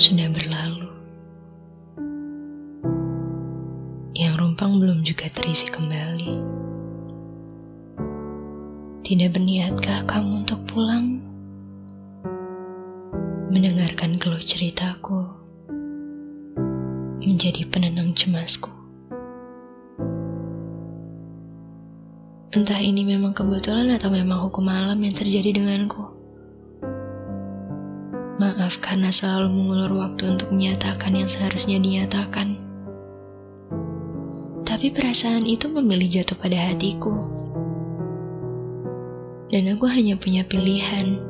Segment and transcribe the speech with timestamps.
[0.00, 0.88] sudah berlalu.
[4.16, 6.34] Yang rumpang belum juga terisi kembali.
[9.04, 11.20] Tidak berniatkah kamu untuk pulang?
[13.52, 15.36] Mendengarkan keluh ceritaku
[17.20, 18.72] menjadi penenang cemasku.
[22.56, 26.19] Entah ini memang kebetulan atau memang hukum alam yang terjadi denganku.
[28.40, 32.56] Maaf karena selalu mengulur waktu untuk menyatakan yang seharusnya dinyatakan.
[34.64, 37.20] Tapi perasaan itu memilih jatuh pada hatiku.
[39.52, 41.20] Dan aku hanya punya pilihan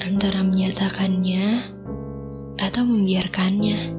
[0.00, 1.76] antara menyatakannya
[2.56, 3.92] atau membiarkannya.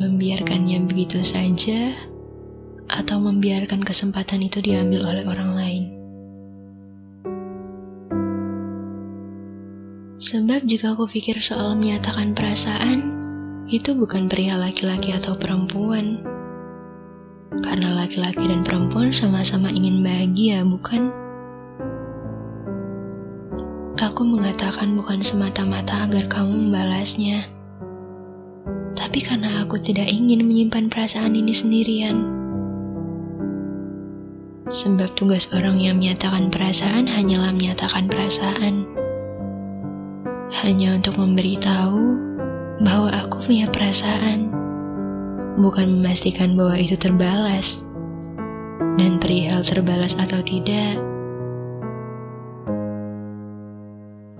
[0.00, 2.00] Membiarkannya begitu saja
[2.88, 5.99] atau membiarkan kesempatan itu diambil oleh orang lain.
[10.20, 13.16] Sebab jika aku pikir soal menyatakan perasaan,
[13.72, 16.20] itu bukan perihal laki-laki atau perempuan.
[17.64, 21.08] Karena laki-laki dan perempuan sama-sama ingin bahagia, bukan?
[23.96, 27.48] Aku mengatakan bukan semata-mata agar kamu membalasnya,
[28.92, 32.28] tapi karena aku tidak ingin menyimpan perasaan ini sendirian.
[34.68, 39.00] Sebab tugas orang yang menyatakan perasaan hanyalah menyatakan perasaan
[40.50, 42.02] hanya untuk memberitahu
[42.82, 44.50] bahwa aku punya perasaan,
[45.62, 47.78] bukan memastikan bahwa itu terbalas.
[48.98, 50.98] Dan perihal terbalas atau tidak,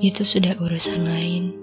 [0.00, 1.59] itu sudah urusan lain.